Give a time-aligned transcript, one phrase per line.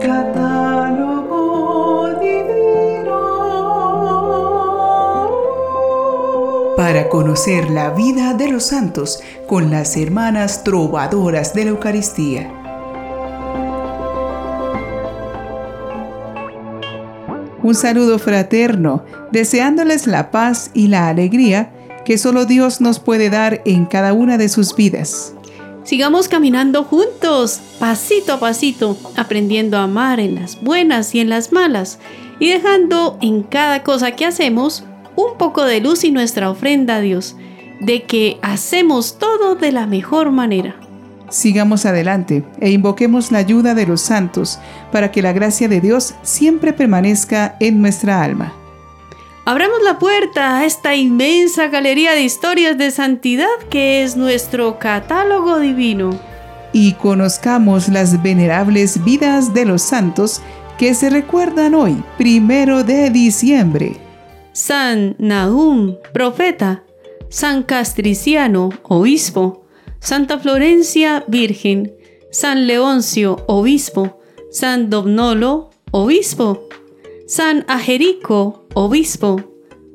[0.00, 1.38] Catálogo
[2.20, 3.18] divino.
[6.76, 12.50] Para conocer la vida de los santos con las hermanas trovadoras de la Eucaristía.
[17.62, 21.72] Un saludo fraterno, deseándoles la paz y la alegría
[22.06, 25.34] que solo Dios nos puede dar en cada una de sus vidas.
[25.84, 31.52] Sigamos caminando juntos, pasito a pasito, aprendiendo a amar en las buenas y en las
[31.52, 31.98] malas,
[32.38, 34.84] y dejando en cada cosa que hacemos
[35.16, 37.36] un poco de luz y nuestra ofrenda a Dios,
[37.80, 40.76] de que hacemos todo de la mejor manera.
[41.30, 44.58] Sigamos adelante e invoquemos la ayuda de los santos
[44.92, 48.52] para que la gracia de Dios siempre permanezca en nuestra alma.
[49.50, 55.58] Abramos la puerta a esta inmensa galería de historias de santidad que es nuestro catálogo
[55.58, 56.10] divino.
[56.72, 60.40] Y conozcamos las venerables vidas de los santos
[60.78, 63.96] que se recuerdan hoy, primero de diciembre.
[64.52, 66.84] San Nahum, profeta.
[67.28, 69.66] San Castriciano, obispo.
[69.98, 71.92] Santa Florencia, virgen.
[72.30, 74.20] San Leoncio, obispo.
[74.52, 76.68] San Domnolo, obispo.
[77.30, 79.49] San Agerico, obispo.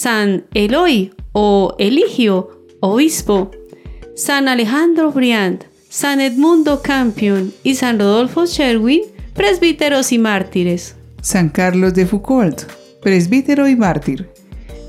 [0.00, 3.50] San Eloy o Eligio, obispo.
[4.14, 9.00] San Alejandro Briand, San Edmundo Campion y San Rodolfo Sherwin,
[9.34, 10.94] presbíteros y mártires.
[11.20, 12.62] San Carlos de Foucault,
[13.02, 14.30] presbítero y mártir.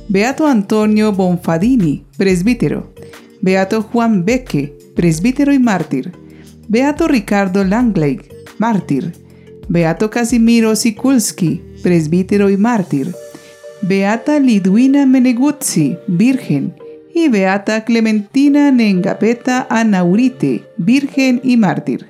[0.09, 2.93] Beato Antonio Bonfadini, presbítero.
[3.41, 6.11] Beato Juan Becque, presbítero y mártir.
[6.67, 8.21] Beato Ricardo Langley,
[8.59, 9.13] mártir.
[9.69, 13.11] Beato Casimiro Sikulski, presbítero y mártir.
[13.81, 16.73] Beata Lidwina Meneguzzi, virgen.
[17.13, 22.08] Y Beata Clementina Nengapeta Anaurite, virgen y mártir.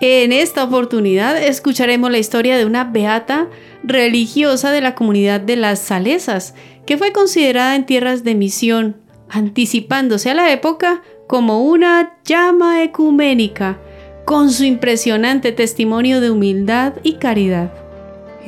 [0.00, 3.48] En esta oportunidad escucharemos la historia de una beata
[3.82, 6.54] religiosa de la comunidad de las Salesas,
[6.86, 8.96] que fue considerada en tierras de misión,
[9.28, 13.78] anticipándose a la época como una llama ecuménica,
[14.24, 17.87] con su impresionante testimonio de humildad y caridad.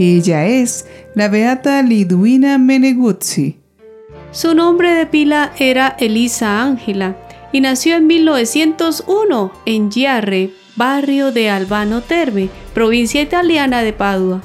[0.02, 3.58] Ella es la beata Lidwina Meneguzzi.
[4.30, 7.18] Su nombre de pila era Elisa Ángela
[7.52, 14.40] y nació en 1901 en Giarre, barrio de Albano Terme, provincia italiana de Padua.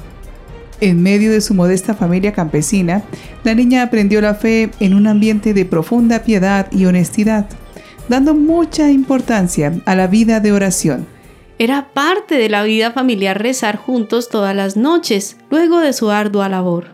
[0.82, 3.02] En medio de su modesta familia campesina,
[3.42, 7.46] la niña aprendió la fe en un ambiente de profunda piedad y honestidad,
[8.10, 11.15] dando mucha importancia a la vida de oración.
[11.58, 16.50] Era parte de la vida familiar rezar juntos todas las noches, luego de su ardua
[16.50, 16.88] labor.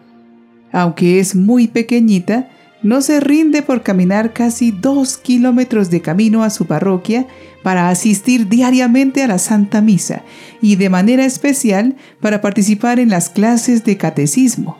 [0.71, 2.49] Aunque es muy pequeñita,
[2.83, 7.27] no se rinde por caminar casi dos kilómetros de camino a su parroquia
[7.63, 10.23] para asistir diariamente a la Santa Misa
[10.61, 14.79] y de manera especial para participar en las clases de catecismo.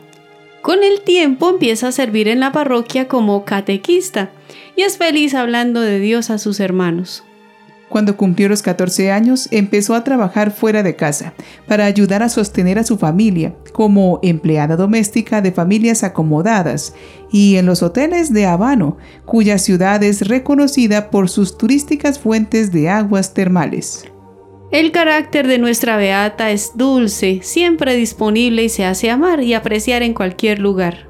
[0.61, 4.31] Con el tiempo empieza a servir en la parroquia como catequista
[4.77, 7.23] y es feliz hablando de Dios a sus hermanos.
[7.93, 11.35] Cuando cumplió los 14 años, empezó a trabajar fuera de casa
[11.67, 16.95] para ayudar a sostener a su familia como empleada doméstica de familias acomodadas
[17.31, 22.89] y en los hoteles de Habano, cuya ciudad es reconocida por sus turísticas fuentes de
[22.89, 24.05] aguas termales.
[24.71, 30.01] El carácter de nuestra beata es dulce, siempre disponible y se hace amar y apreciar
[30.01, 31.09] en cualquier lugar.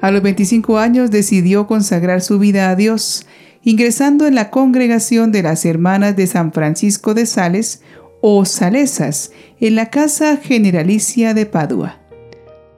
[0.00, 3.24] A los 25 años decidió consagrar su vida a Dios
[3.68, 7.82] ingresando en la congregación de las Hermanas de San Francisco de Sales
[8.22, 9.30] o Salesas
[9.60, 11.98] en la Casa Generalicia de Padua.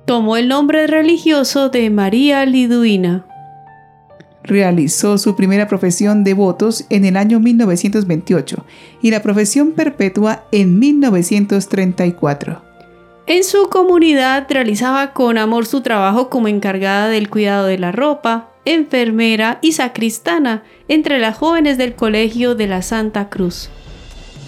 [0.04, 3.24] Tomó el nombre religioso de María Liduina.
[4.42, 8.64] Realizó su primera profesión de votos en el año 1928
[9.00, 12.62] y la profesión perpetua en 1934.
[13.28, 18.49] En su comunidad realizaba con amor su trabajo como encargada del cuidado de la ropa,
[18.64, 23.70] enfermera y sacristana entre las jóvenes del Colegio de la Santa Cruz.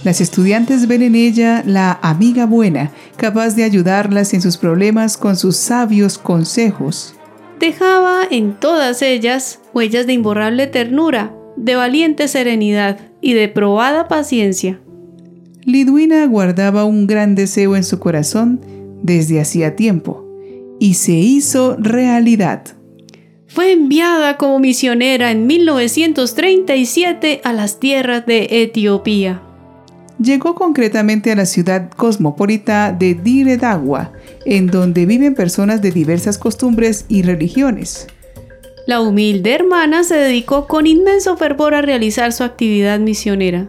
[0.05, 5.37] Las estudiantes ven en ella la amiga buena, capaz de ayudarlas en sus problemas con
[5.37, 7.15] sus sabios consejos.
[7.61, 14.81] Dejaba en todas ellas huellas de imborrable ternura, de valiente serenidad y de probada paciencia.
[15.65, 18.61] Lidwina guardaba un gran deseo en su corazón
[19.03, 20.27] desde hacía tiempo,
[20.81, 22.65] y se hizo realidad.
[23.55, 29.43] Fue enviada como misionera en 1937 a las tierras de Etiopía.
[30.19, 34.13] Llegó concretamente a la ciudad cosmopolita de Dire Dawa,
[34.47, 38.07] en donde viven personas de diversas costumbres y religiones.
[38.87, 43.69] La humilde hermana se dedicó con inmenso fervor a realizar su actividad misionera.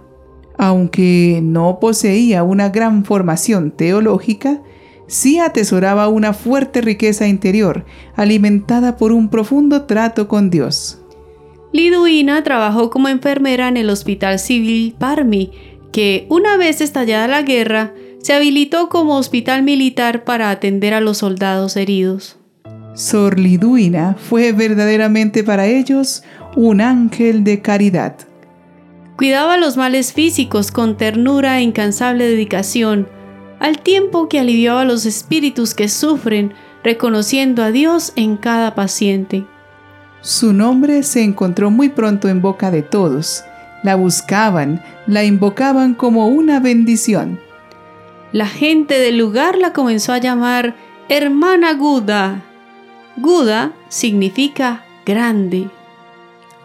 [0.58, 4.62] Aunque no poseía una gran formación teológica,
[5.14, 11.00] sí atesoraba una fuerte riqueza interior, alimentada por un profundo trato con Dios.
[11.72, 15.52] Liduina trabajó como enfermera en el Hospital Civil Parmi,
[15.92, 21.20] que una vez estallada la guerra, se habilitó como hospital militar para atender a los
[21.20, 22.40] soldados heridos.
[22.96, 26.24] Sor Liduina fue verdaderamente para ellos
[26.56, 28.16] un ángel de caridad.
[29.18, 33.08] Cuidaba los males físicos con ternura e incansable dedicación,
[33.64, 39.46] al tiempo que aliviaba los espíritus que sufren, reconociendo a Dios en cada paciente.
[40.20, 43.46] Su nombre se encontró muy pronto en boca de todos.
[43.82, 47.40] La buscaban, la invocaban como una bendición.
[48.34, 50.76] La gente del lugar la comenzó a llamar
[51.08, 52.44] Hermana Guda.
[53.16, 55.70] Guda significa grande.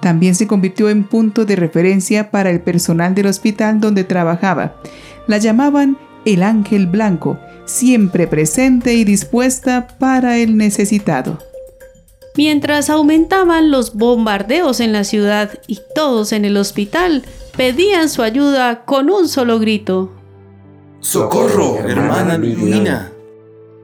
[0.01, 4.75] También se convirtió en punto de referencia para el personal del hospital donde trabajaba.
[5.29, 11.39] La llamaban el ángel blanco, siempre presente y dispuesta para el necesitado.
[12.37, 17.25] Mientras aumentaban los bombardeos en la ciudad y todos en el hospital
[17.57, 20.13] pedían su ayuda con un solo grito.
[21.01, 23.11] ¡Socorro, hermana Liduina!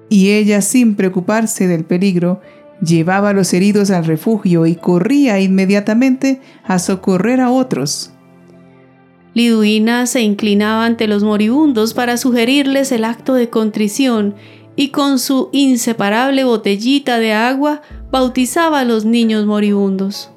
[0.09, 2.41] Y ella, sin preocuparse del peligro,
[2.81, 8.14] llevaba a los heridos al refugio y corría inmediatamente a socorrer a otros.
[9.35, 14.37] Liduina se inclinaba ante los moribundos para sugerirles el acto de contrición
[14.77, 17.83] y con su inseparable botellita de agua
[18.13, 20.31] bautizaba a los niños moribundos.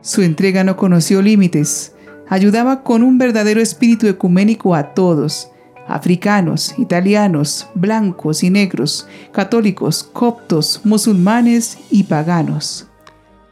[0.00, 1.94] Su entrega no conoció límites.
[2.28, 5.50] Ayudaba con un verdadero espíritu ecuménico a todos,
[5.86, 12.88] africanos, italianos, blancos y negros, católicos, coptos, musulmanes y paganos.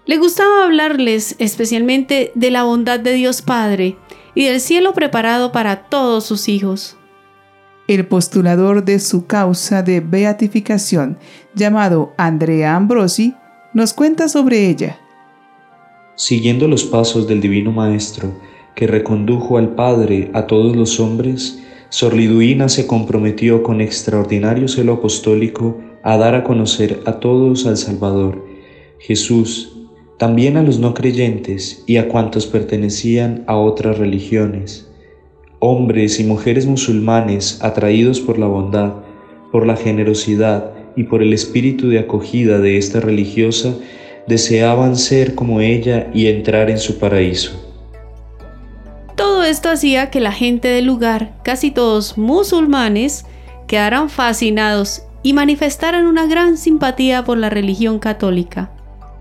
[0.07, 3.97] Le gustaba hablarles especialmente de la bondad de Dios Padre
[4.39, 6.97] y del cielo preparado para todos sus hijos.
[7.89, 11.19] El postulador de su causa de beatificación,
[11.57, 13.35] llamado Andrea Ambrosi,
[13.75, 15.01] nos cuenta sobre ella.
[16.15, 18.33] Siguiendo los pasos del Divino Maestro,
[18.77, 24.93] que recondujo al Padre a todos los hombres, Sor Liduina se comprometió con extraordinario celo
[24.93, 28.47] apostólico a dar a conocer a todos al Salvador,
[29.01, 29.78] Jesús,
[30.19, 34.91] también a los no creyentes y a cuantos pertenecían a otras religiones,
[35.61, 38.95] hombres y mujeres musulmanes atraídos por la bondad,
[39.53, 43.75] por la generosidad y por el espíritu de acogida de esta religiosa,
[44.27, 47.53] deseaban ser como ella y entrar en su paraíso.
[49.15, 53.25] Todo esto hacía que la gente del lugar, casi todos musulmanes,
[53.69, 58.73] quedaran fascinados y manifestaran una gran simpatía por la religión católica.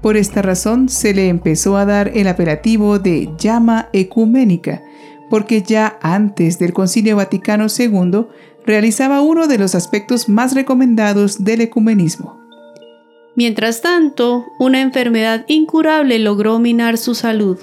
[0.01, 4.83] Por esta razón se le empezó a dar el apelativo de llama ecuménica,
[5.29, 8.27] porque ya antes del Concilio Vaticano II
[8.65, 12.38] realizaba uno de los aspectos más recomendados del ecumenismo.
[13.35, 17.57] Mientras tanto, una enfermedad incurable logró minar su salud.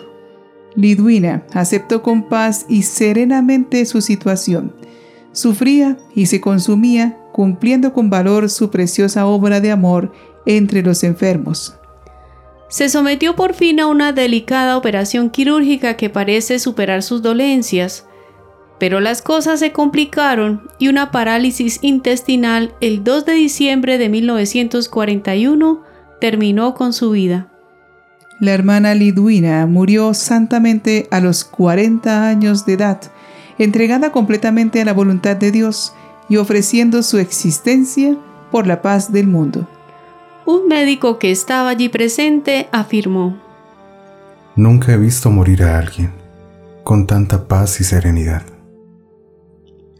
[0.76, 4.74] Liduina aceptó con paz y serenamente su situación.
[5.32, 10.12] Sufría y se consumía cumpliendo con valor su preciosa obra de amor
[10.46, 11.76] entre los enfermos.
[12.74, 18.04] Se sometió por fin a una delicada operación quirúrgica que parece superar sus dolencias,
[18.80, 25.84] pero las cosas se complicaron y una parálisis intestinal el 2 de diciembre de 1941
[26.20, 27.48] terminó con su vida.
[28.40, 33.00] La hermana Liduina murió santamente a los 40 años de edad,
[33.56, 35.94] entregada completamente a la voluntad de Dios
[36.28, 38.16] y ofreciendo su existencia
[38.50, 39.68] por la paz del mundo.
[40.46, 43.40] Un médico que estaba allí presente afirmó,
[44.56, 46.12] Nunca he visto morir a alguien
[46.84, 48.42] con tanta paz y serenidad.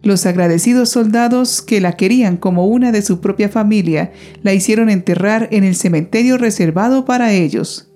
[0.02, 5.48] Los agradecidos soldados que la querían como una de su propia familia la hicieron enterrar
[5.50, 7.90] en el cementerio reservado para ellos.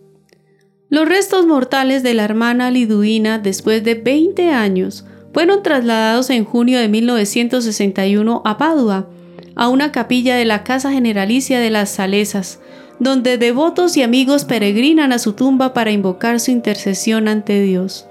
[0.89, 6.79] Los restos mortales de la hermana Liduina, después de 20 años, fueron trasladados en junio
[6.79, 9.11] de 1961 a Padua,
[9.59, 12.61] a una capilla de la Casa Generalicia de las Salesas,
[13.01, 18.07] donde devotos y amigos peregrinan a su tumba para invocar su intercesión ante Dios.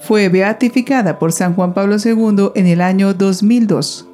[0.00, 4.08] Fue beatificada por San Juan Pablo II en el año 2002.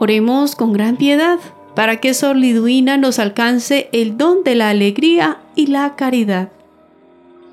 [0.00, 1.38] Oremos con gran piedad
[1.74, 6.50] para que Sor Liduina nos alcance el don de la alegría y la caridad.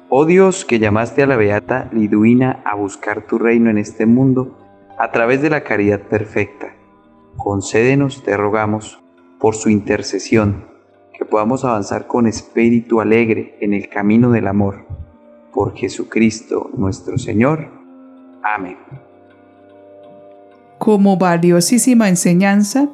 [0.10, 4.56] Oh Dios, que llamaste a la beata Liduina a buscar tu reino en este mundo
[5.00, 6.75] a través de la caridad perfecta,
[7.38, 9.00] concédenos, te rogamos,
[9.40, 10.66] por su intercesión,
[11.18, 14.86] que podamos avanzar con espíritu alegre en el camino del amor
[15.54, 17.70] por Jesucristo nuestro Señor.
[18.44, 18.78] Amén.
[20.78, 22.90] como valiosísima enseñanza,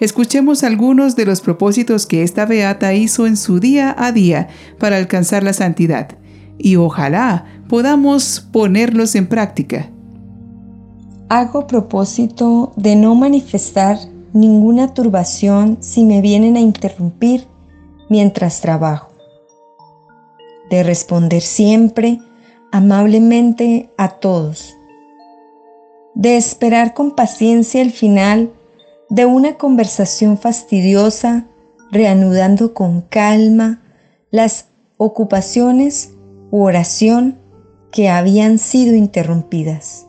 [0.00, 4.48] escuchemos algunos de los propósitos que esta beata hizo en su día a día
[4.78, 6.16] para alcanzar la santidad,
[6.56, 9.90] y ojalá podamos ponerlos en práctica.
[11.36, 13.98] Hago propósito de no manifestar
[14.32, 17.48] ninguna turbación si me vienen a interrumpir
[18.08, 19.10] mientras trabajo,
[20.70, 22.20] de responder siempre
[22.70, 24.76] amablemente a todos,
[26.14, 28.52] de esperar con paciencia el final
[29.10, 31.48] de una conversación fastidiosa,
[31.90, 33.82] reanudando con calma
[34.30, 36.12] las ocupaciones
[36.52, 37.40] u oración
[37.90, 40.06] que habían sido interrumpidas,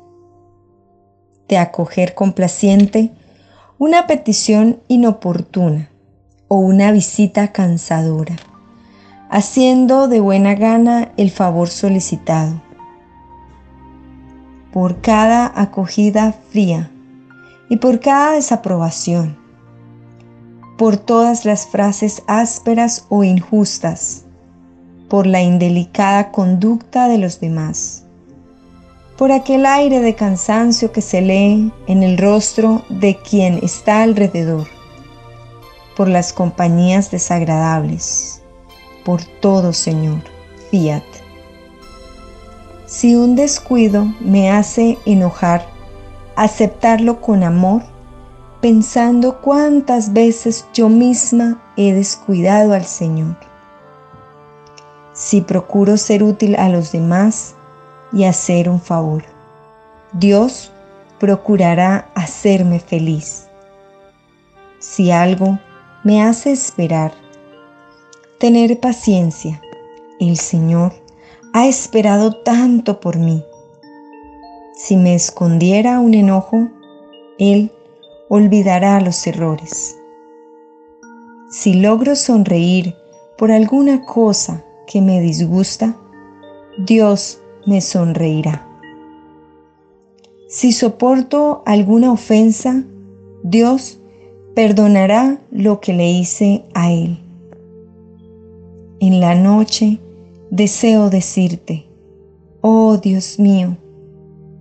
[1.48, 3.12] de acoger complaciente
[3.78, 5.90] una petición inoportuna
[6.48, 8.36] o una visita cansadora,
[9.30, 12.62] haciendo de buena gana el favor solicitado.
[14.72, 16.92] Por cada acogida fría
[17.70, 19.38] y por cada desaprobación,
[20.78, 24.24] por todas las frases ásperas o injustas,
[25.10, 28.05] por la indelicada conducta de los demás,
[29.17, 34.67] por aquel aire de cansancio que se lee en el rostro de quien está alrededor,
[35.95, 38.41] por las compañías desagradables,
[39.05, 40.22] por todo, Señor,
[40.69, 41.03] fiat.
[42.86, 45.65] Si un descuido me hace enojar,
[46.36, 47.84] aceptarlo con amor,
[48.60, 53.38] pensando cuántas veces yo misma he descuidado al Señor.
[55.13, 57.55] Si procuro ser útil a los demás
[58.15, 59.24] y hacer un favor,
[60.13, 60.72] Dios
[61.19, 63.45] procurará hacerme feliz.
[64.79, 65.60] Si algo
[66.03, 67.13] me hace esperar,
[68.39, 69.62] tener paciencia,
[70.19, 70.93] el Señor
[71.53, 73.43] ha esperado tanto por mí
[74.75, 76.67] si me escondiera un enojo,
[77.39, 77.72] Él
[78.27, 79.98] olvidará los errores.
[81.50, 82.93] Si logro sonreír
[83.38, 85.95] por alguna cosa que me disgusta,
[86.77, 88.67] Dios me sonreirá.
[90.48, 92.84] Si soporto alguna ofensa,
[93.43, 94.00] Dios
[94.55, 97.17] perdonará lo que le hice a Él.
[99.00, 100.00] En la noche
[100.50, 101.86] deseo decirte,
[102.62, 103.77] oh Dios mío,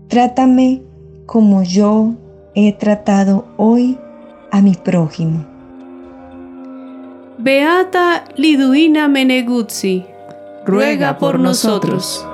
[0.09, 0.83] Trátame
[1.27, 2.15] como yo
[2.55, 3.99] he tratado hoy
[4.53, 5.45] a mi prójimo.
[7.39, 10.05] Beata Liduina Meneguzzi,
[10.65, 12.25] ruega por nosotros.